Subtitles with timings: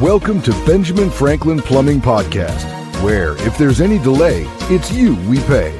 [0.00, 2.64] Welcome to Benjamin Franklin Plumbing Podcast,
[3.02, 5.78] where if there's any delay, it's you we pay.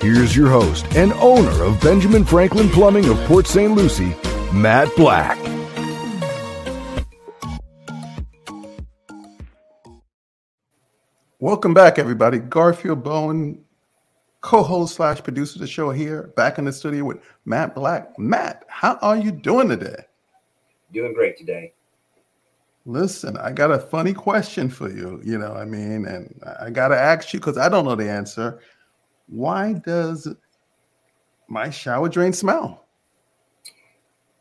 [0.00, 3.72] Here's your host and owner of Benjamin Franklin Plumbing of Port St.
[3.72, 4.14] Lucie,
[4.52, 5.36] Matt Black.
[11.40, 12.38] Welcome back, everybody.
[12.38, 13.64] Garfield Bowen,
[14.40, 18.16] co-host slash producer of the show here, back in the studio with Matt Black.
[18.20, 20.04] Matt, how are you doing today?
[20.92, 21.72] Doing great today.
[22.88, 25.20] Listen, I got a funny question for you.
[25.22, 28.08] You know, I mean, and I got to ask you because I don't know the
[28.10, 28.60] answer.
[29.26, 30.26] Why does
[31.48, 32.86] my shower drain smell?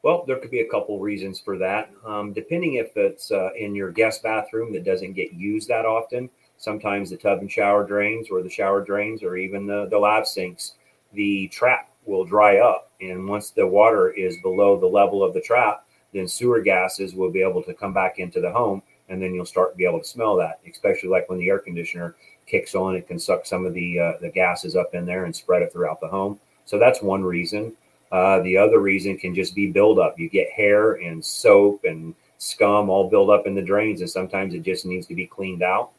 [0.01, 1.91] Well, there could be a couple reasons for that.
[2.05, 6.29] Um, depending if it's uh, in your guest bathroom that doesn't get used that often,
[6.55, 10.25] sometimes the tub and shower drains or the shower drains or even the, the lav
[10.25, 10.75] sinks,
[11.11, 12.93] the trap will dry up.
[13.01, 15.83] And once the water is below the level of the trap,
[16.13, 18.81] then sewer gases will be able to come back into the home.
[19.09, 21.59] And then you'll start to be able to smell that, especially like when the air
[21.59, 25.25] conditioner kicks on, it can suck some of the, uh, the gases up in there
[25.25, 26.39] and spread it throughout the home.
[26.65, 27.73] So that's one reason.
[28.11, 30.19] Uh, the other reason can just be buildup.
[30.19, 34.53] You get hair and soap and scum all build up in the drains, and sometimes
[34.53, 35.91] it just needs to be cleaned out.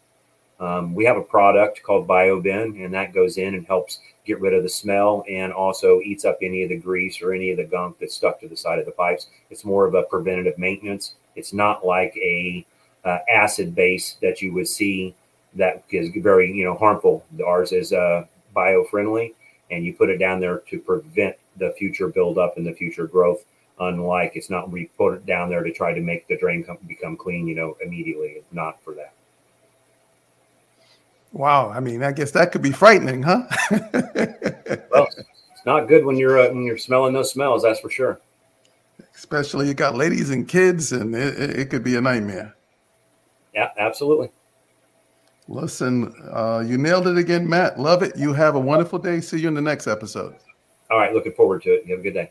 [0.60, 4.54] Um, we have a product called BioBin, and that goes in and helps get rid
[4.54, 7.64] of the smell and also eats up any of the grease or any of the
[7.64, 9.28] gunk that's stuck to the side of the pipes.
[9.50, 11.14] It's more of a preventative maintenance.
[11.36, 12.66] It's not like a
[13.04, 15.14] uh, acid base that you would see
[15.54, 17.24] that is very you know harmful.
[17.44, 19.34] Ours is uh, bio friendly,
[19.70, 23.44] and you put it down there to prevent the future buildup and the future growth.
[23.80, 26.78] Unlike it's not we put it down there to try to make the drain come,
[26.86, 28.30] become clean, you know, immediately.
[28.30, 29.12] It's not for that.
[31.32, 33.42] Wow, I mean, I guess that could be frightening, huh?
[34.90, 37.62] well, it's not good when you're uh, when you're smelling those smells.
[37.62, 38.20] That's for sure.
[39.14, 42.54] Especially you got ladies and kids, and it, it could be a nightmare.
[43.54, 44.30] Yeah, absolutely.
[45.48, 47.80] Listen, uh, you nailed it again, Matt.
[47.80, 48.16] Love it.
[48.16, 49.20] You have a wonderful day.
[49.20, 50.36] See you in the next episode.
[50.90, 51.86] All right, looking forward to it.
[51.86, 52.30] You have a good day.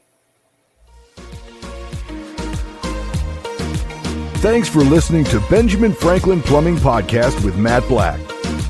[4.39, 8.19] Thanks for listening to Benjamin Franklin Plumbing Podcast with Matt Black.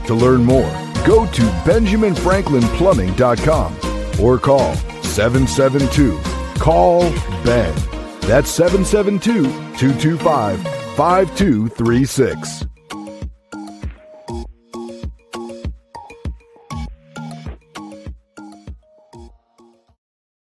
[0.08, 0.72] To learn more,
[1.06, 6.20] go to benjaminfranklinplumbing.com or call 772
[6.60, 7.02] Call
[7.44, 7.76] Ben.
[8.22, 10.62] That's 772 225
[10.96, 12.66] 5236.